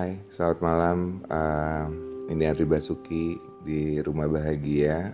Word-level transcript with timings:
Hai, 0.00 0.16
selamat 0.32 0.58
malam. 0.64 0.98
Uh, 1.28 1.84
ini 2.32 2.48
Andri 2.48 2.64
Basuki 2.64 3.36
di 3.68 4.00
Rumah 4.00 4.32
Bahagia. 4.32 5.12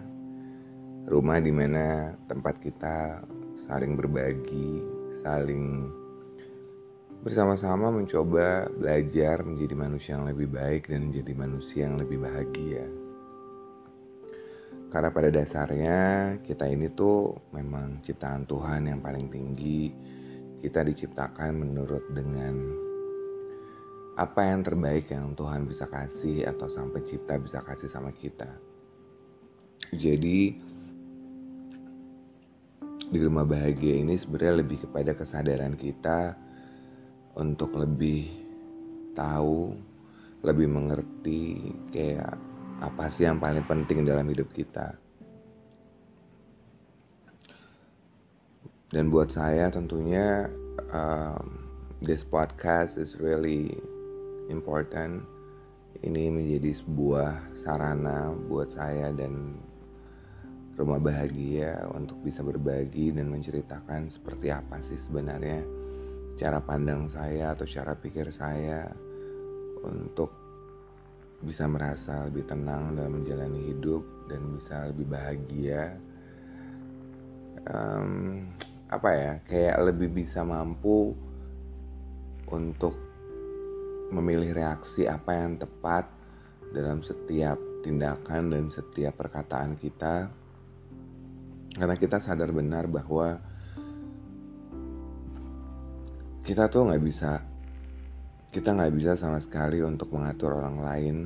Rumah 1.10 1.42
di 1.42 1.50
mana 1.50 2.14
tempat 2.30 2.62
kita 2.62 3.18
saling 3.66 3.98
berbagi, 3.98 4.78
saling 5.26 5.90
bersama-sama 7.18 7.90
mencoba 7.90 8.70
belajar 8.78 9.42
menjadi 9.42 9.74
manusia 9.74 10.14
yang 10.22 10.30
lebih 10.30 10.54
baik 10.54 10.86
dan 10.86 11.10
menjadi 11.10 11.32
manusia 11.34 11.90
yang 11.90 11.98
lebih 11.98 12.22
bahagia. 12.22 12.86
Karena 14.94 15.10
pada 15.10 15.34
dasarnya 15.34 15.98
kita 16.46 16.62
ini 16.70 16.94
tuh 16.94 17.34
memang 17.50 18.06
ciptaan 18.06 18.46
Tuhan 18.46 18.86
yang 18.86 19.02
paling 19.02 19.34
tinggi. 19.34 19.90
Kita 20.62 20.86
diciptakan 20.86 21.58
menurut 21.58 22.06
dengan 22.14 22.85
apa 24.16 24.48
yang 24.48 24.64
terbaik 24.64 25.12
yang 25.12 25.36
Tuhan 25.36 25.68
bisa 25.68 25.84
kasih 25.84 26.48
atau 26.48 26.72
sang 26.72 26.88
pencipta 26.88 27.36
bisa 27.36 27.60
kasih 27.60 27.92
sama 27.92 28.08
kita. 28.16 28.48
Jadi 29.92 30.56
di 33.06 33.18
rumah 33.20 33.44
bahagia 33.44 34.00
ini 34.00 34.16
sebenarnya 34.16 34.64
lebih 34.64 34.88
kepada 34.88 35.12
kesadaran 35.12 35.76
kita 35.76 36.32
untuk 37.36 37.76
lebih 37.76 38.32
tahu, 39.12 39.76
lebih 40.40 40.64
mengerti 40.64 41.76
kayak 41.92 42.40
apa 42.80 43.12
sih 43.12 43.28
yang 43.28 43.36
paling 43.36 43.68
penting 43.68 44.08
dalam 44.08 44.24
hidup 44.32 44.48
kita. 44.56 44.96
Dan 48.96 49.12
buat 49.12 49.28
saya 49.28 49.68
tentunya 49.68 50.48
um, 50.88 51.68
this 52.00 52.24
podcast 52.24 52.96
is 52.96 53.20
really 53.20 53.76
important. 54.48 55.22
Ini 55.96 56.28
menjadi 56.28 56.76
sebuah 56.76 57.56
sarana 57.64 58.28
buat 58.46 58.68
saya 58.76 59.10
dan 59.16 59.56
rumah 60.76 61.00
bahagia 61.00 61.88
untuk 61.96 62.20
bisa 62.20 62.44
berbagi 62.44 63.08
dan 63.16 63.32
menceritakan 63.32 64.12
seperti 64.12 64.52
apa 64.52 64.76
sih 64.84 65.00
sebenarnya 65.08 65.64
cara 66.36 66.60
pandang 66.60 67.08
saya 67.08 67.56
atau 67.56 67.64
cara 67.64 67.96
pikir 67.96 68.28
saya 68.28 68.84
untuk 69.80 70.28
bisa 71.40 71.64
merasa 71.64 72.28
lebih 72.28 72.44
tenang 72.44 72.92
dalam 72.92 73.24
menjalani 73.24 73.72
hidup 73.72 74.04
dan 74.28 74.40
bisa 74.52 74.92
lebih 74.92 75.06
bahagia 75.08 75.96
um, 77.72 78.44
apa 78.92 79.10
ya 79.16 79.32
kayak 79.48 79.76
lebih 79.80 80.12
bisa 80.12 80.44
mampu 80.44 81.16
untuk 82.52 83.05
memilih 84.10 84.54
reaksi 84.54 85.06
apa 85.06 85.34
yang 85.34 85.58
tepat 85.58 86.06
dalam 86.70 87.02
setiap 87.02 87.58
tindakan 87.82 88.50
dan 88.50 88.64
setiap 88.70 89.14
perkataan 89.18 89.78
kita 89.78 90.30
karena 91.76 91.96
kita 91.98 92.18
sadar 92.22 92.50
benar 92.50 92.88
bahwa 92.88 93.38
kita 96.46 96.70
tuh 96.70 96.88
nggak 96.88 97.02
bisa 97.04 97.42
kita 98.54 98.72
nggak 98.72 98.94
bisa 98.96 99.12
sama 99.20 99.36
sekali 99.42 99.84
untuk 99.84 100.14
mengatur 100.16 100.56
orang 100.56 100.78
lain 100.80 101.16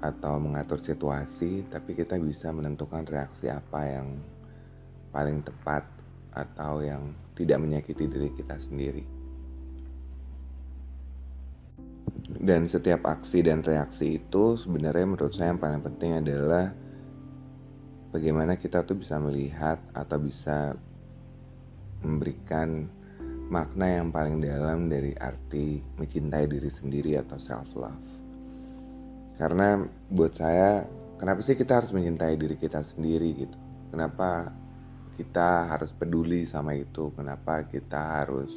atau 0.00 0.36
mengatur 0.36 0.80
situasi, 0.80 1.64
tapi 1.72 1.96
kita 1.96 2.20
bisa 2.20 2.52
menentukan 2.52 3.04
reaksi 3.08 3.48
apa 3.48 3.80
yang 3.84 4.20
paling 5.12 5.40
tepat 5.40 5.84
atau 6.36 6.84
yang 6.84 7.16
tidak 7.32 7.60
menyakiti 7.60 8.04
diri 8.04 8.28
kita 8.36 8.60
sendiri. 8.60 9.04
Dan 12.46 12.70
setiap 12.70 13.02
aksi 13.02 13.42
dan 13.42 13.66
reaksi 13.66 14.22
itu 14.22 14.54
sebenarnya 14.54 15.02
menurut 15.02 15.34
saya 15.34 15.50
yang 15.50 15.58
paling 15.58 15.82
penting 15.82 16.22
adalah 16.22 16.70
bagaimana 18.14 18.54
kita 18.54 18.86
tuh 18.86 18.94
bisa 18.94 19.18
melihat 19.18 19.82
atau 19.90 20.14
bisa 20.22 20.78
memberikan 22.06 22.86
makna 23.50 23.98
yang 23.98 24.14
paling 24.14 24.38
dalam 24.38 24.86
dari 24.86 25.10
arti 25.18 25.82
mencintai 25.98 26.46
diri 26.46 26.70
sendiri 26.70 27.18
atau 27.18 27.34
self 27.34 27.66
love. 27.74 28.06
Karena 29.42 29.82
buat 30.06 30.38
saya, 30.38 30.86
kenapa 31.18 31.42
sih 31.42 31.58
kita 31.58 31.82
harus 31.82 31.90
mencintai 31.90 32.38
diri 32.38 32.54
kita 32.54 32.78
sendiri 32.86 33.42
gitu? 33.42 33.58
Kenapa 33.90 34.54
kita 35.18 35.66
harus 35.66 35.90
peduli 35.90 36.46
sama 36.46 36.78
itu? 36.78 37.10
Kenapa 37.10 37.66
kita 37.66 38.22
harus 38.22 38.54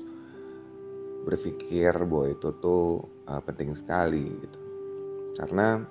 berpikir 1.26 1.94
bahwa 2.06 2.32
itu 2.32 2.50
tuh 2.62 3.19
uh, 3.30 3.42
penting 3.46 3.78
sekali 3.78 4.26
gitu? 4.26 4.60
Karena 5.38 5.86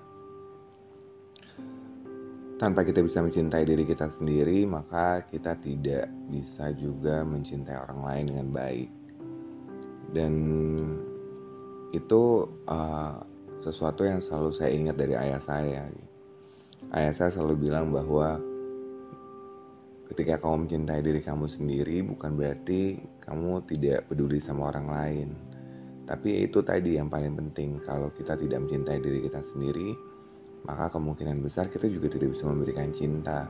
tanpa 2.58 2.82
kita 2.82 3.00
bisa 3.06 3.22
mencintai 3.22 3.62
diri 3.62 3.86
kita 3.86 4.10
sendiri, 4.10 4.66
maka 4.66 5.22
kita 5.30 5.54
tidak 5.62 6.10
bisa 6.26 6.74
juga 6.74 7.22
mencintai 7.22 7.78
orang 7.78 8.00
lain 8.02 8.24
dengan 8.34 8.48
baik. 8.50 8.90
Dan 10.10 10.34
itu 11.94 12.44
uh, 12.66 13.22
sesuatu 13.62 14.02
yang 14.02 14.18
selalu 14.18 14.50
saya 14.52 14.70
ingat 14.74 14.96
dari 14.98 15.14
ayah 15.14 15.40
saya. 15.46 15.86
Ayah 16.90 17.14
saya 17.14 17.30
selalu 17.30 17.70
bilang 17.70 17.94
bahwa 17.94 18.42
ketika 20.12 20.40
kamu 20.40 20.66
mencintai 20.66 21.00
diri 21.04 21.20
kamu 21.22 21.46
sendiri, 21.46 22.02
bukan 22.02 22.34
berarti 22.34 22.98
kamu 23.22 23.62
tidak 23.70 24.08
peduli 24.10 24.42
sama 24.42 24.74
orang 24.74 24.86
lain. 24.88 25.28
Tapi 26.08 26.48
itu 26.48 26.64
tadi 26.64 26.96
yang 26.96 27.12
paling 27.12 27.36
penting. 27.36 27.84
Kalau 27.84 28.08
kita 28.16 28.32
tidak 28.40 28.64
mencintai 28.64 28.96
diri 28.96 29.28
kita 29.28 29.44
sendiri, 29.44 29.92
maka 30.64 30.88
kemungkinan 30.88 31.44
besar 31.44 31.68
kita 31.68 31.84
juga 31.84 32.08
tidak 32.16 32.32
bisa 32.32 32.48
memberikan 32.48 32.88
cinta. 32.96 33.44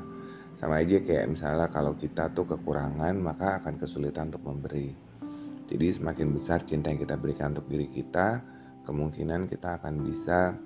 Sama 0.58 0.82
aja 0.82 0.98
kayak 0.98 1.38
misalnya 1.38 1.70
kalau 1.70 1.94
kita 1.94 2.34
tuh 2.34 2.50
kekurangan, 2.50 3.14
maka 3.14 3.62
akan 3.62 3.78
kesulitan 3.78 4.34
untuk 4.34 4.42
memberi. 4.42 4.91
Jadi 5.70 5.86
semakin 6.02 6.34
besar 6.34 6.66
cinta 6.66 6.91
yang 6.91 6.98
kita 6.98 7.14
berikan 7.14 7.54
untuk 7.54 7.70
diri 7.70 7.86
kita, 7.94 8.42
kemungkinan 8.82 9.46
kita 9.46 9.78
akan 9.78 9.94
bisa, 10.02 10.58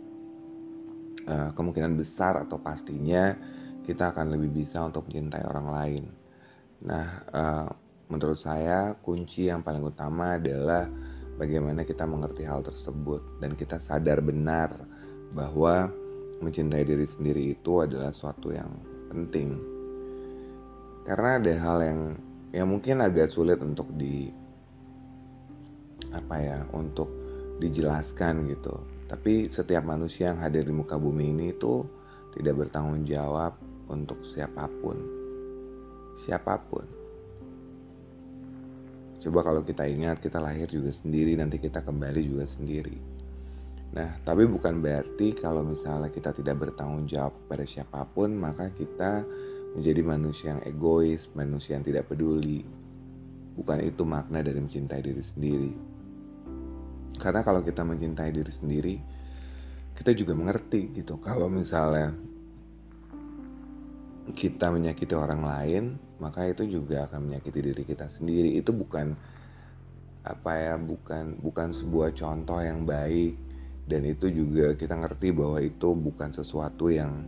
uh, 1.28 1.50
kemungkinan 1.52 1.92
besar 2.00 2.40
atau 2.40 2.56
pastinya 2.56 3.36
kita 3.84 4.16
akan 4.16 4.32
lebih 4.32 4.64
bisa 4.64 4.80
untuk 4.80 5.10
mencintai 5.10 5.44
orang 5.44 5.68
lain. 5.68 6.04
Nah, 6.88 7.06
uh, 7.28 7.68
menurut 8.08 8.38
saya 8.40 8.96
kunci 9.02 9.50
yang 9.50 9.60
paling 9.60 9.82
utama 9.82 10.40
adalah 10.40 10.86
bagaimana 11.42 11.82
kita 11.82 12.06
mengerti 12.06 12.46
hal 12.46 12.62
tersebut. 12.62 13.42
Dan 13.42 13.58
kita 13.58 13.82
sadar 13.82 14.22
benar 14.22 14.70
bahwa 15.34 15.90
mencintai 16.38 16.86
diri 16.86 17.06
sendiri 17.18 17.58
itu 17.58 17.82
adalah 17.82 18.14
suatu 18.14 18.54
yang 18.54 18.70
penting. 19.10 19.58
Karena 21.02 21.42
ada 21.42 21.52
hal 21.58 21.78
yang 21.82 22.00
yang 22.54 22.68
mungkin 22.70 23.02
agak 23.02 23.34
sulit 23.34 23.58
untuk 23.58 23.90
di 23.98 24.30
apa 26.14 26.36
ya 26.38 26.58
untuk 26.70 27.10
dijelaskan 27.58 28.46
gitu. 28.54 28.78
Tapi 29.10 29.50
setiap 29.50 29.82
manusia 29.82 30.30
yang 30.30 30.38
hadir 30.38 30.62
di 30.62 30.72
muka 30.72 30.94
bumi 30.94 31.34
ini 31.34 31.46
itu 31.50 31.82
tidak 32.38 32.64
bertanggung 32.64 33.02
jawab 33.02 33.58
untuk 33.90 34.22
siapa 34.30 34.70
pun. 34.80 34.96
Siapa 36.22 36.54
pun 36.70 37.01
coba 39.22 39.46
kalau 39.46 39.62
kita 39.62 39.86
ingat 39.86 40.18
kita 40.18 40.42
lahir 40.42 40.66
juga 40.66 40.90
sendiri 40.90 41.38
nanti 41.38 41.62
kita 41.62 41.80
kembali 41.86 42.20
juga 42.26 42.44
sendiri 42.58 43.22
Nah, 43.92 44.08
tapi 44.24 44.48
bukan 44.48 44.80
berarti 44.80 45.36
kalau 45.36 45.60
misalnya 45.60 46.08
kita 46.08 46.32
tidak 46.32 46.64
bertanggung 46.64 47.04
jawab 47.12 47.36
pada 47.44 47.68
siapa 47.68 48.08
pun, 48.08 48.32
maka 48.32 48.72
kita 48.72 49.20
menjadi 49.76 50.00
manusia 50.00 50.56
yang 50.56 50.64
egois, 50.64 51.28
manusia 51.36 51.76
yang 51.76 51.84
tidak 51.84 52.08
peduli. 52.08 52.64
Bukan 53.52 53.84
itu 53.84 54.00
makna 54.08 54.40
dari 54.40 54.64
mencintai 54.64 55.00
diri 55.04 55.20
sendiri. 55.36 55.72
Karena 57.20 57.44
kalau 57.44 57.60
kita 57.60 57.84
mencintai 57.84 58.32
diri 58.32 58.52
sendiri, 58.52 58.94
kita 59.92 60.16
juga 60.16 60.32
mengerti 60.40 60.96
gitu. 60.96 61.20
Kalau 61.20 61.52
misalnya 61.52 62.16
kita 64.32 64.72
menyakiti 64.72 65.14
orang 65.14 65.42
lain, 65.44 65.84
maka 66.18 66.48
itu 66.48 66.64
juga 66.80 67.06
akan 67.10 67.28
menyakiti 67.30 67.60
diri 67.60 67.82
kita 67.84 68.08
sendiri. 68.16 68.56
Itu 68.58 68.72
bukan 68.72 69.14
apa 70.22 70.52
ya, 70.54 70.74
bukan 70.78 71.42
bukan 71.42 71.74
sebuah 71.74 72.14
contoh 72.14 72.62
yang 72.62 72.86
baik 72.86 73.34
dan 73.86 74.06
itu 74.06 74.30
juga 74.30 74.78
kita 74.78 74.94
ngerti 74.94 75.34
bahwa 75.34 75.58
itu 75.58 75.88
bukan 75.92 76.30
sesuatu 76.30 76.88
yang 76.88 77.26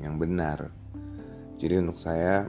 yang 0.00 0.16
benar. 0.16 0.72
Jadi 1.58 1.74
untuk 1.82 1.98
saya 2.00 2.46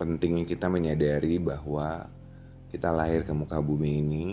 pentingnya 0.00 0.48
kita 0.48 0.70
menyadari 0.70 1.36
bahwa 1.36 2.08
kita 2.72 2.88
lahir 2.94 3.26
ke 3.26 3.34
muka 3.34 3.58
bumi 3.60 4.00
ini 4.00 4.26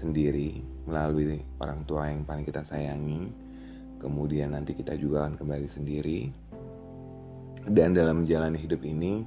sendiri 0.00 0.64
melalui 0.88 1.44
orang 1.60 1.84
tua 1.84 2.08
yang 2.10 2.24
paling 2.24 2.42
kita 2.48 2.64
sayangi. 2.66 3.47
Kemudian 3.98 4.54
nanti 4.54 4.78
kita 4.78 4.94
juga 4.94 5.26
akan 5.26 5.34
kembali 5.38 5.68
sendiri. 5.68 6.20
Dan 7.68 7.92
dalam 7.92 8.24
menjalani 8.24 8.56
hidup 8.56 8.80
ini 8.86 9.26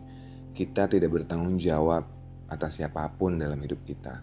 kita 0.56 0.88
tidak 0.90 1.14
bertanggung 1.14 1.62
jawab 1.62 2.08
atas 2.52 2.80
siapa 2.80 3.08
pun 3.16 3.40
dalam 3.40 3.64
hidup 3.64 3.80
kita 3.88 4.20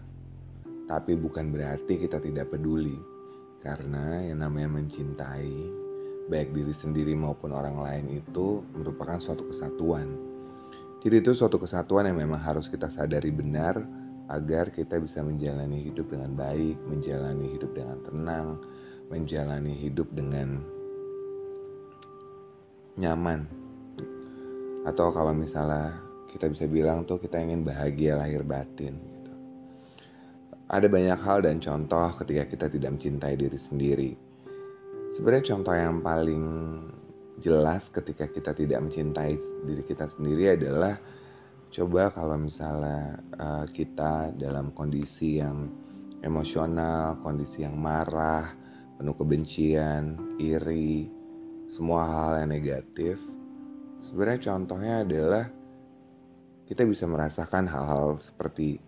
Tapi 0.85 1.17
bukan 1.17 1.53
berarti 1.53 2.01
kita 2.01 2.17
tidak 2.17 2.49
peduli. 2.49 2.97
Karena 3.61 4.25
yang 4.25 4.41
namanya 4.41 4.81
mencintai, 4.81 5.53
baik 6.31 6.49
diri 6.55 6.73
sendiri 6.77 7.13
maupun 7.13 7.53
orang 7.53 7.77
lain 7.77 8.21
itu 8.21 8.65
merupakan 8.73 9.21
suatu 9.21 9.45
kesatuan. 9.49 10.07
Jadi 10.99 11.15
itu 11.21 11.31
suatu 11.37 11.61
kesatuan 11.61 12.09
yang 12.09 12.17
memang 12.23 12.39
harus 12.39 12.67
kita 12.67 12.87
sadari 12.89 13.29
benar 13.29 13.79
agar 14.29 14.69
kita 14.69 15.01
bisa 15.01 15.25
menjalani 15.25 15.89
hidup 15.89 16.09
dengan 16.09 16.37
baik, 16.37 16.77
menjalani 16.85 17.49
hidup 17.53 17.71
dengan 17.73 17.97
tenang, 18.05 18.47
menjalani 19.09 19.73
hidup 19.73 20.07
dengan 20.13 20.61
nyaman. 22.95 23.49
Atau 24.85 25.11
kalau 25.11 25.33
misalnya 25.35 25.97
kita 26.31 26.47
bisa 26.47 26.69
bilang 26.69 27.03
tuh 27.03 27.17
kita 27.17 27.41
ingin 27.41 27.65
bahagia 27.65 28.15
lahir 28.15 28.45
batin 28.45 29.19
ada 30.69 30.85
banyak 30.85 31.17
hal 31.25 31.41
dan 31.41 31.57
contoh 31.57 32.13
ketika 32.21 32.45
kita 32.45 32.65
tidak 32.69 32.89
mencintai 32.93 33.33
diri 33.33 33.57
sendiri. 33.57 34.11
Sebenarnya 35.17 35.45
contoh 35.49 35.73
yang 35.73 35.97
paling 36.05 36.45
jelas 37.41 37.89
ketika 37.89 38.29
kita 38.29 38.53
tidak 38.53 38.77
mencintai 38.85 39.33
diri 39.65 39.83
kita 39.83 40.05
sendiri 40.13 40.53
adalah 40.53 41.01
coba 41.73 42.13
kalau 42.13 42.37
misalnya 42.37 43.17
uh, 43.41 43.65
kita 43.65 44.29
dalam 44.37 44.69
kondisi 44.77 45.41
yang 45.41 45.73
emosional, 46.21 47.17
kondisi 47.25 47.65
yang 47.65 47.73
marah, 47.73 48.53
penuh 48.99 49.15
kebencian, 49.15 50.19
iri, 50.35 51.07
semua 51.71 52.03
hal 52.03 52.43
yang 52.43 52.51
negatif. 52.51 53.15
Sebenarnya 54.03 54.51
contohnya 54.51 54.93
adalah 55.07 55.45
kita 56.67 56.83
bisa 56.83 57.07
merasakan 57.07 57.65
hal-hal 57.65 58.19
seperti 58.19 58.83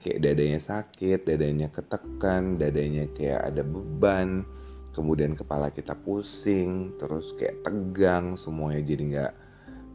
kayak 0.00 0.24
dadanya 0.24 0.60
sakit, 0.60 1.28
dadanya 1.28 1.68
ketekan, 1.68 2.56
dadanya 2.56 3.04
kayak 3.12 3.52
ada 3.52 3.60
beban, 3.60 4.48
kemudian 4.96 5.36
kepala 5.36 5.68
kita 5.68 5.92
pusing, 5.92 6.96
terus 6.96 7.36
kayak 7.36 7.60
tegang, 7.68 8.40
semuanya 8.40 8.80
jadi 8.80 9.02
nggak 9.04 9.32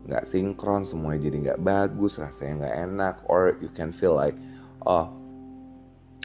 nggak 0.10 0.24
sinkron, 0.30 0.86
semuanya 0.86 1.26
jadi 1.26 1.38
nggak 1.50 1.62
bagus, 1.66 2.22
rasanya 2.22 2.66
nggak 2.66 2.78
enak, 2.86 3.16
or 3.26 3.58
you 3.60 3.70
can 3.74 3.90
feel 3.90 4.14
like 4.14 4.38
oh, 4.86 5.10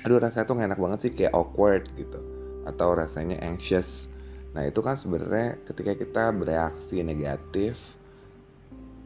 aduh 0.05 0.21
rasanya 0.21 0.45
tuh 0.45 0.55
gak 0.61 0.69
enak 0.69 0.81
banget 0.81 0.99
sih 1.01 1.13
kayak 1.13 1.33
awkward 1.33 1.89
gitu, 1.97 2.21
atau 2.65 2.97
rasanya 2.97 3.41
anxious. 3.45 4.09
Nah 4.57 4.65
itu 4.67 4.81
kan 4.81 4.97
sebenarnya 4.97 5.61
ketika 5.69 5.93
kita 5.95 6.25
bereaksi 6.35 7.03
negatif 7.05 7.77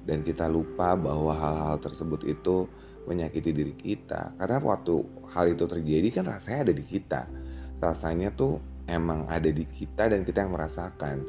dan 0.08 0.24
kita 0.24 0.48
lupa 0.48 0.96
bahwa 0.96 1.36
hal-hal 1.36 1.76
tersebut 1.82 2.24
itu 2.24 2.64
menyakiti 3.08 3.50
diri 3.56 3.74
kita 3.76 4.36
karena 4.36 4.60
waktu 4.60 5.00
hal 5.32 5.48
itu 5.48 5.64
terjadi 5.64 6.08
kan 6.20 6.24
rasanya 6.28 6.58
ada 6.68 6.74
di 6.74 6.84
kita. 6.84 7.22
Rasanya 7.78 8.28
tuh 8.34 8.58
emang 8.88 9.28
ada 9.30 9.48
di 9.48 9.64
kita 9.64 10.10
dan 10.10 10.24
kita 10.24 10.44
yang 10.44 10.52
merasakan. 10.52 11.22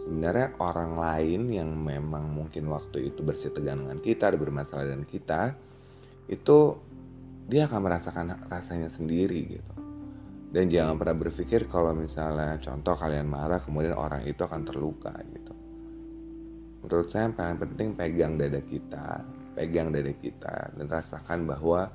Sebenarnya 0.00 0.56
orang 0.58 0.96
lain 0.96 1.40
yang 1.52 1.70
memang 1.76 2.32
mungkin 2.32 2.72
waktu 2.72 3.12
itu 3.12 3.20
bersih 3.20 3.52
tegang 3.52 3.84
dengan 3.84 4.00
kita 4.00 4.32
ada 4.32 4.38
bermasalah 4.40 4.88
dengan 4.88 5.04
kita 5.04 5.52
itu 6.30 6.78
dia 7.50 7.66
akan 7.66 7.80
merasakan 7.82 8.26
rasanya 8.46 8.88
sendiri 8.88 9.58
gitu 9.58 9.89
dan 10.50 10.66
jangan 10.66 10.98
pernah 10.98 11.16
berpikir 11.16 11.70
kalau 11.70 11.94
misalnya 11.94 12.58
contoh 12.58 12.98
kalian 12.98 13.26
marah 13.30 13.62
kemudian 13.62 13.94
orang 13.94 14.26
itu 14.26 14.42
akan 14.42 14.66
terluka 14.66 15.14
gitu. 15.30 15.54
Menurut 16.82 17.06
saya 17.06 17.30
yang 17.30 17.36
paling 17.38 17.58
penting 17.60 17.88
pegang 17.94 18.34
dada 18.34 18.58
kita 18.58 19.22
pegang 19.54 19.92
dada 19.94 20.10
kita 20.14 20.74
dan 20.74 20.86
rasakan 20.86 21.46
bahwa 21.46 21.90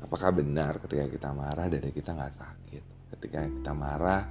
apakah 0.00 0.30
benar 0.32 0.78
ketika 0.86 1.08
kita 1.08 1.28
marah 1.36 1.66
dada 1.68 1.90
kita 1.92 2.10
nggak 2.16 2.34
sakit? 2.36 2.84
Ketika 3.16 3.38
kita 3.44 3.72
marah 3.76 4.22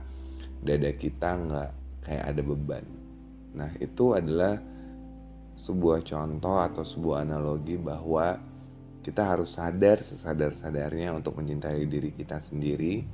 dada 0.62 0.92
kita 0.98 1.30
nggak 1.38 1.72
kayak 2.02 2.26
ada 2.34 2.42
beban. 2.42 2.86
Nah 3.54 3.72
itu 3.78 4.18
adalah 4.18 4.58
sebuah 5.62 6.02
contoh 6.02 6.58
atau 6.58 6.82
sebuah 6.82 7.28
analogi 7.28 7.78
bahwa 7.78 8.40
kita 9.02 9.22
harus 9.22 9.54
sadar 9.54 10.02
sesadar-sadarnya 10.02 11.14
untuk 11.14 11.38
mencintai 11.38 11.86
diri 11.86 12.14
kita 12.14 12.42
sendiri 12.42 13.06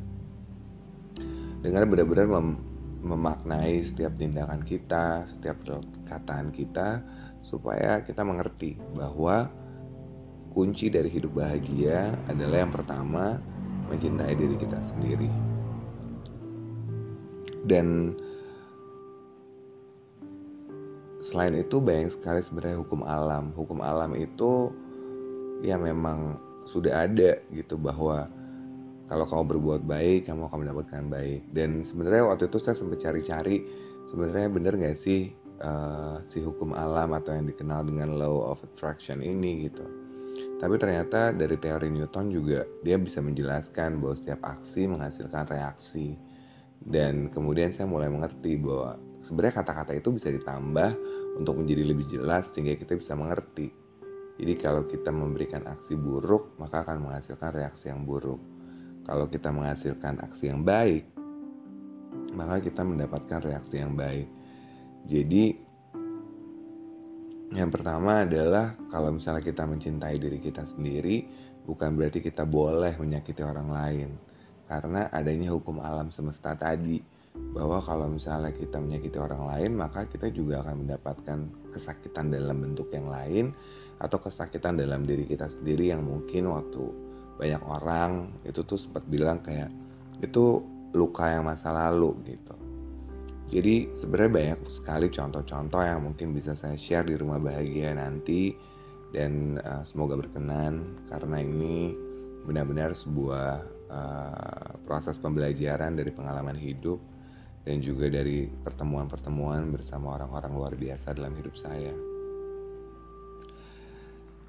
dengan 1.61 1.89
benar-benar 1.89 2.27
mem 2.29 2.49
memaknai 2.97 3.85
setiap 3.85 4.17
tindakan 4.17 4.65
kita, 4.65 5.29
setiap 5.29 5.61
perkataan 5.63 6.49
kita 6.49 6.99
supaya 7.45 8.01
kita 8.03 8.25
mengerti 8.25 8.75
bahwa 8.97 9.47
kunci 10.51 10.89
dari 10.89 11.07
hidup 11.07 11.37
bahagia 11.37 12.11
adalah 12.27 12.65
yang 12.65 12.73
pertama 12.73 13.37
mencintai 13.87 14.33
diri 14.33 14.55
kita 14.59 14.81
sendiri. 14.91 15.29
Dan 17.69 18.17
selain 21.27 21.55
itu 21.59 21.77
banyak 21.79 22.11
sekali 22.11 22.41
sebenarnya 22.43 22.81
hukum 22.81 23.05
alam. 23.05 23.53
Hukum 23.55 23.79
alam 23.79 24.17
itu 24.17 24.73
ya 25.63 25.77
memang 25.79 26.41
sudah 26.67 27.07
ada 27.07 27.39
gitu 27.55 27.79
bahwa 27.79 28.27
kalau 29.07 29.25
kamu 29.27 29.43
berbuat 29.57 29.81
baik 29.87 30.27
kamu 30.27 30.51
akan 30.51 30.59
mendapatkan 30.67 31.03
baik 31.07 31.41
dan 31.55 31.83
sebenarnya 31.87 32.27
waktu 32.27 32.51
itu 32.51 32.59
saya 32.59 32.75
sempat 32.75 32.99
cari-cari 32.99 33.63
sebenarnya 34.11 34.47
bener 34.51 34.73
gak 34.75 34.99
sih 34.99 35.31
uh, 35.61 36.21
si 36.29 36.41
hukum 36.41 36.73
alam 36.73 37.13
atau 37.15 37.33
yang 37.33 37.47
dikenal 37.49 37.85
dengan 37.87 38.17
law 38.17 38.53
of 38.53 38.61
attraction 38.63 39.21
ini 39.21 39.69
gitu. 39.69 39.85
Tapi 40.57 40.75
ternyata 40.77 41.33
dari 41.33 41.57
teori 41.57 41.89
Newton 41.89 42.33
juga 42.33 42.65
dia 42.81 42.97
bisa 42.97 43.21
menjelaskan 43.21 44.01
bahwa 44.01 44.15
setiap 44.17 44.41
aksi 44.45 44.89
menghasilkan 44.89 45.45
reaksi. 45.49 46.17
Dan 46.77 47.33
kemudian 47.33 47.73
saya 47.73 47.89
mulai 47.89 48.09
mengerti 48.09 48.57
bahwa 48.57 49.01
sebenarnya 49.25 49.65
kata-kata 49.65 49.97
itu 49.97 50.13
bisa 50.13 50.29
ditambah 50.29 50.93
untuk 51.41 51.57
menjadi 51.57 51.83
lebih 51.89 52.05
jelas 52.09 52.49
sehingga 52.53 52.77
kita 52.77 52.97
bisa 52.97 53.17
mengerti. 53.17 53.73
Jadi 54.37 54.53
kalau 54.61 54.85
kita 54.85 55.09
memberikan 55.09 55.65
aksi 55.65 55.97
buruk, 55.97 56.53
maka 56.61 56.85
akan 56.85 57.09
menghasilkan 57.09 57.57
reaksi 57.57 57.89
yang 57.89 58.05
buruk. 58.05 58.37
Kalau 59.07 59.25
kita 59.31 59.49
menghasilkan 59.55 60.19
aksi 60.19 60.51
yang 60.51 60.67
baik, 60.67 61.07
maka 62.35 62.59
kita 62.59 62.83
mendapatkan 62.83 63.39
reaksi 63.39 63.79
yang 63.79 63.95
baik. 63.95 64.27
Jadi 65.07 65.55
yang 67.55 67.71
pertama 67.71 68.27
adalah 68.27 68.75
kalau 68.91 69.15
misalnya 69.15 69.39
kita 69.39 69.63
mencintai 69.63 70.19
diri 70.19 70.43
kita 70.43 70.67
sendiri, 70.75 71.23
bukan 71.63 71.95
berarti 71.95 72.19
kita 72.19 72.43
boleh 72.43 72.99
menyakiti 72.99 73.39
orang 73.39 73.71
lain. 73.71 74.09
Karena 74.67 75.07
adanya 75.07 75.55
hukum 75.55 75.79
alam 75.79 76.11
semesta 76.11 76.51
tadi, 76.59 76.99
bahwa 77.55 77.79
kalau 77.79 78.11
misalnya 78.11 78.51
kita 78.51 78.75
menyakiti 78.81 79.15
orang 79.15 79.47
lain, 79.47 79.71
maka 79.79 80.03
kita 80.11 80.27
juga 80.33 80.59
akan 80.65 80.83
mendapatkan 80.83 81.39
kesakitan 81.71 82.33
dalam 82.33 82.59
bentuk 82.59 82.91
yang 82.91 83.07
lain 83.07 83.55
atau 83.97 84.19
kesakitan 84.19 84.77
dalam 84.77 85.07
diri 85.07 85.25
kita 85.25 85.49
sendiri 85.49 85.89
yang 85.89 86.05
mungkin 86.05 86.51
waktu 86.51 87.06
banyak 87.37 87.61
orang 87.63 88.33
itu 88.43 88.65
tuh 88.65 88.81
sempat 88.81 89.05
bilang 89.05 89.39
kayak 89.45 89.69
itu 90.19 90.65
luka 90.97 91.29
yang 91.29 91.45
masa 91.45 91.69
lalu 91.69 92.17
gitu. 92.25 92.55
Jadi 93.47 93.87
sebenarnya 93.95 94.31
banyak 94.33 94.59
sekali 94.67 95.07
contoh-contoh 95.07 95.79
yang 95.79 96.03
mungkin 96.03 96.35
bisa 96.35 96.51
saya 96.57 96.75
share 96.75 97.07
di 97.07 97.15
rumah 97.15 97.39
bahagia 97.39 97.95
nanti 97.95 98.51
dan 99.15 99.55
uh, 99.63 99.87
semoga 99.87 100.19
berkenan 100.19 100.99
karena 101.07 101.39
ini 101.39 101.95
benar-benar 102.43 102.91
sebuah 102.91 103.63
uh, 103.87 104.69
proses 104.83 105.15
pembelajaran 105.15 105.95
dari 105.95 106.11
pengalaman 106.11 106.59
hidup 106.59 106.99
dan 107.63 107.79
juga 107.79 108.11
dari 108.11 108.51
pertemuan-pertemuan 108.67 109.71
bersama 109.71 110.19
orang-orang 110.19 110.51
luar 110.51 110.73
biasa 110.75 111.15
dalam 111.15 111.31
hidup 111.39 111.55
saya. 111.55 112.16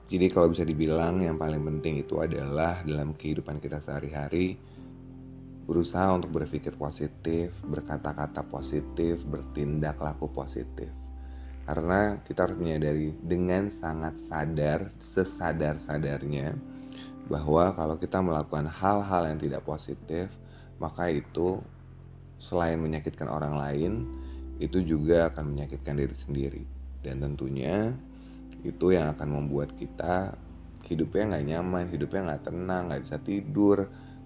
Jadi 0.08 0.26
kalau 0.32 0.48
bisa 0.48 0.64
dibilang 0.64 1.20
yang 1.20 1.36
paling 1.36 1.60
penting 1.60 2.00
itu 2.00 2.16
adalah 2.24 2.80
dalam 2.80 3.12
kehidupan 3.12 3.60
kita 3.60 3.84
sehari-hari 3.84 4.56
berusaha 5.68 6.08
untuk 6.16 6.32
berpikir 6.32 6.72
positif, 6.80 7.52
berkata-kata 7.68 8.40
positif, 8.48 9.20
bertindak 9.28 10.00
laku 10.00 10.24
positif. 10.32 10.88
Karena 11.68 12.16
kita 12.24 12.48
harus 12.48 12.56
menyadari 12.56 13.12
dengan 13.20 13.68
sangat 13.68 14.16
sadar, 14.32 14.88
sesadar-sadarnya 15.12 16.56
bahwa 17.28 17.76
kalau 17.76 18.00
kita 18.00 18.24
melakukan 18.24 18.64
hal-hal 18.64 19.28
yang 19.28 19.36
tidak 19.36 19.60
positif, 19.68 20.32
maka 20.80 21.12
itu 21.12 21.60
selain 22.40 22.80
menyakitkan 22.80 23.28
orang 23.28 23.60
lain, 23.60 23.92
itu 24.56 24.80
juga 24.80 25.28
akan 25.28 25.52
menyakitkan 25.52 26.00
diri 26.00 26.16
sendiri. 26.24 26.64
Dan 27.04 27.20
tentunya 27.20 27.92
itu 28.66 28.94
yang 28.94 29.14
akan 29.14 29.28
membuat 29.28 29.74
kita 29.78 30.34
hidupnya 30.88 31.36
nggak 31.36 31.46
nyaman, 31.46 31.84
hidupnya 31.92 32.20
nggak 32.32 32.44
tenang, 32.48 32.82
nggak 32.88 33.02
bisa 33.04 33.16
tidur, 33.20 33.78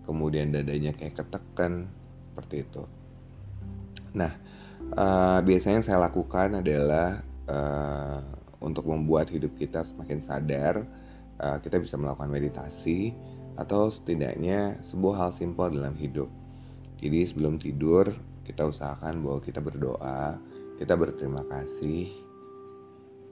kemudian 0.06 0.54
dadanya 0.54 0.94
kayak 0.94 1.18
ketekan 1.18 1.90
seperti 2.32 2.64
itu. 2.64 2.82
Nah, 4.14 4.32
uh, 4.94 5.38
biasanya 5.42 5.82
yang 5.82 5.86
saya 5.86 5.98
lakukan 6.06 6.62
adalah 6.62 7.20
uh, 7.50 8.20
untuk 8.62 8.86
membuat 8.86 9.28
hidup 9.34 9.58
kita 9.58 9.82
semakin 9.82 10.22
sadar, 10.22 10.86
uh, 11.42 11.58
kita 11.60 11.82
bisa 11.82 11.98
melakukan 11.98 12.30
meditasi 12.30 13.10
atau 13.58 13.92
setidaknya 13.92 14.80
sebuah 14.88 15.14
hal 15.18 15.30
simpel 15.36 15.68
dalam 15.74 15.98
hidup. 15.98 16.30
Jadi 17.02 17.26
sebelum 17.26 17.58
tidur 17.58 18.14
kita 18.46 18.70
usahakan 18.70 19.22
bahwa 19.22 19.42
kita 19.42 19.58
berdoa, 19.58 20.38
kita 20.78 20.94
berterima 20.94 21.42
kasih, 21.50 22.10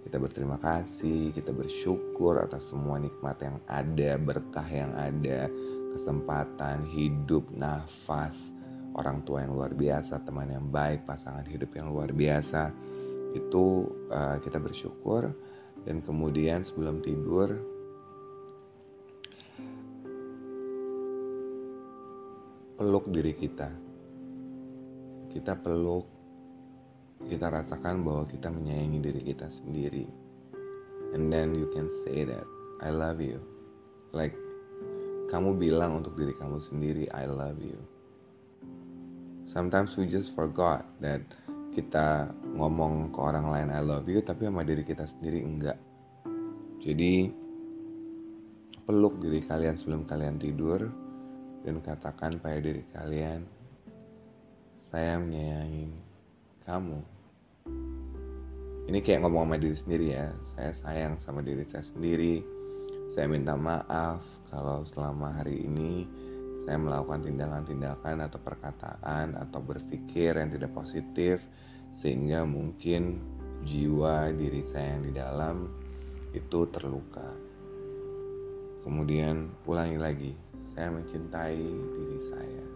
kita 0.05 0.17
berterima 0.17 0.57
kasih, 0.59 1.31
kita 1.37 1.53
bersyukur 1.53 2.41
atas 2.41 2.65
semua 2.73 2.97
nikmat 2.97 3.37
yang 3.45 3.57
ada, 3.69 4.17
berkah 4.17 4.67
yang 4.67 4.93
ada, 4.97 5.47
kesempatan 5.97 6.89
hidup, 6.89 7.45
nafas, 7.53 8.35
orang 8.97 9.23
tua 9.23 9.45
yang 9.45 9.55
luar 9.55 9.73
biasa, 9.77 10.23
teman 10.25 10.51
yang 10.51 10.67
baik, 10.73 11.05
pasangan 11.05 11.45
hidup 11.47 11.71
yang 11.77 11.93
luar 11.93 12.11
biasa. 12.11 12.73
Itu 13.37 13.87
uh, 14.11 14.43
kita 14.43 14.59
bersyukur 14.59 15.31
dan 15.87 16.03
kemudian 16.03 16.67
sebelum 16.67 17.05
tidur 17.05 17.55
peluk 22.81 23.07
diri 23.13 23.37
kita. 23.37 23.69
Kita 25.31 25.55
peluk, 25.55 26.20
kita 27.29 27.53
rasakan 27.53 28.01
bahwa 28.01 28.25
kita 28.31 28.49
menyayangi 28.49 28.99
diri 29.03 29.21
kita 29.35 29.49
sendiri. 29.61 30.07
And 31.13 31.29
then 31.29 31.53
you 31.59 31.69
can 31.75 31.91
say 32.07 32.25
that 32.25 32.47
I 32.81 32.95
love 32.95 33.21
you. 33.21 33.43
Like 34.15 34.33
kamu 35.29 35.61
bilang 35.61 36.01
untuk 36.01 36.17
diri 36.17 36.33
kamu 36.39 36.59
sendiri 36.71 37.05
I 37.13 37.29
love 37.29 37.61
you. 37.61 37.77
Sometimes 39.51 39.99
we 39.99 40.07
just 40.07 40.33
forgot 40.39 40.87
that 41.03 41.21
kita 41.75 42.31
ngomong 42.59 43.15
ke 43.15 43.19
orang 43.19 43.47
lain 43.51 43.69
I 43.71 43.83
love 43.83 44.07
you 44.11 44.23
tapi 44.23 44.47
sama 44.47 44.63
diri 44.63 44.83
kita 44.87 45.07
sendiri 45.07 45.43
enggak. 45.43 45.79
Jadi 46.81 47.31
peluk 48.89 49.23
diri 49.23 49.45
kalian 49.45 49.79
sebelum 49.79 50.03
kalian 50.09 50.41
tidur 50.41 50.91
dan 51.63 51.77
katakan 51.85 52.41
pada 52.41 52.59
diri 52.59 52.83
kalian, 52.91 53.45
saya 54.91 55.21
menyayangi 55.21 56.10
kamu. 56.65 56.99
Ini 58.91 58.99
kayak 59.07 59.23
ngomong 59.23 59.47
sama 59.47 59.57
diri 59.63 59.77
sendiri 59.79 60.07
ya, 60.11 60.29
saya 60.59 60.73
sayang 60.83 61.15
sama 61.23 61.41
diri 61.47 61.63
saya 61.71 61.87
sendiri. 61.95 62.43
Saya 63.15 63.27
minta 63.31 63.55
maaf 63.55 64.23
kalau 64.51 64.83
selama 64.91 65.31
hari 65.39 65.63
ini 65.63 66.07
saya 66.67 66.77
melakukan 66.79 67.23
tindakan-tindakan 67.27 68.27
atau 68.27 68.39
perkataan 68.43 69.39
atau 69.39 69.61
berpikir 69.63 70.35
yang 70.35 70.51
tidak 70.51 70.75
positif 70.75 71.39
sehingga 72.03 72.43
mungkin 72.43 73.23
jiwa 73.67 74.33
diri 74.35 74.65
saya 74.73 74.97
yang 74.97 75.03
di 75.07 75.13
dalam 75.15 75.57
itu 76.33 76.61
terluka. 76.71 77.31
Kemudian 78.87 79.53
ulangi 79.69 79.99
lagi, 80.01 80.33
saya 80.73 80.89
mencintai 80.89 81.61
diri 81.69 82.19
saya. 82.33 82.70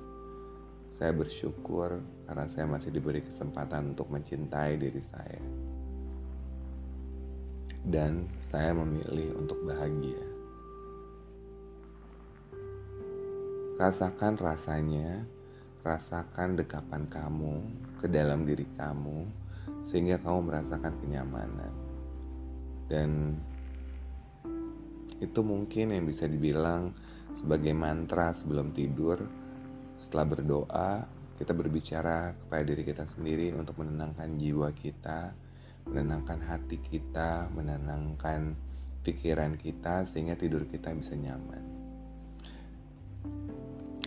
Saya 0.94 1.10
bersyukur 1.10 1.98
karena 2.30 2.46
saya 2.54 2.66
masih 2.70 2.94
diberi 2.94 3.18
kesempatan 3.18 3.94
untuk 3.94 4.06
mencintai 4.14 4.78
diri 4.78 5.02
saya. 5.10 5.42
Dan 7.84 8.30
saya 8.48 8.72
memilih 8.72 9.34
untuk 9.36 9.58
bahagia. 9.66 10.22
Rasakan 13.74 14.38
rasanya, 14.38 15.26
rasakan 15.82 16.56
dekapan 16.56 17.10
kamu 17.10 17.54
ke 17.98 18.06
dalam 18.06 18.46
diri 18.46 18.64
kamu, 18.78 19.26
sehingga 19.90 20.16
kamu 20.22 20.46
merasakan 20.46 20.94
kenyamanan. 21.02 21.74
Dan 22.86 23.34
itu 25.18 25.40
mungkin 25.42 25.90
yang 25.90 26.06
bisa 26.06 26.30
dibilang 26.30 26.94
sebagai 27.34 27.74
mantra 27.74 28.30
sebelum 28.38 28.70
tidur 28.70 29.43
setelah 30.04 30.26
berdoa 30.28 30.90
kita 31.40 31.50
berbicara 31.50 32.37
kepada 32.37 32.62
diri 32.62 32.82
kita 32.87 33.08
sendiri 33.16 33.50
untuk 33.56 33.80
menenangkan 33.82 34.38
jiwa 34.38 34.70
kita 34.76 35.34
menenangkan 35.88 36.40
hati 36.40 36.80
kita 36.80 37.49
menenangkan 37.52 38.56
pikiran 39.04 39.61
kita 39.61 40.08
sehingga 40.11 40.34
tidur 40.34 40.64
kita 40.64 40.90
bisa 40.96 41.12
nyaman. 41.12 41.61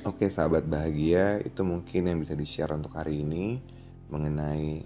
Oke 0.06 0.32
sahabat 0.34 0.66
bahagia 0.66 1.38
itu 1.46 1.62
mungkin 1.62 2.10
yang 2.10 2.18
bisa 2.24 2.34
di-share 2.34 2.74
untuk 2.74 2.98
hari 2.98 3.22
ini 3.22 3.62
mengenai 4.10 4.82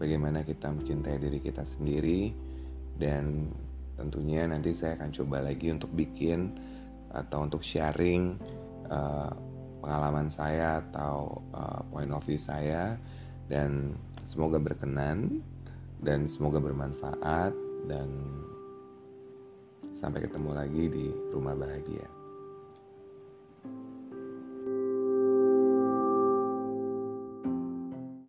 bagaimana 0.00 0.46
kita 0.46 0.72
mencintai 0.72 1.18
diri 1.20 1.38
kita 1.42 1.66
sendiri. 1.76 2.32
Dan 2.96 3.50
tentunya 3.98 4.46
nanti 4.46 4.76
saya 4.76 4.96
akan 4.96 5.10
coba 5.12 5.44
lagi 5.44 5.68
untuk 5.72 5.90
bikin 5.92 6.54
atau 7.12 7.44
untuk 7.44 7.60
sharing 7.60 8.38
uh, 8.88 9.32
pengalaman 9.82 10.30
saya 10.30 10.78
atau 10.88 11.42
uh, 11.50 11.82
point 11.90 12.14
of 12.14 12.22
view 12.22 12.38
saya 12.38 12.94
dan 13.50 13.98
semoga 14.30 14.62
berkenan 14.62 15.42
dan 16.00 16.30
semoga 16.30 16.62
bermanfaat 16.62 17.52
dan 17.90 18.08
sampai 19.98 20.22
ketemu 20.22 20.50
lagi 20.54 20.84
di 20.86 21.06
rumah 21.34 21.58
bahagia. 21.58 22.21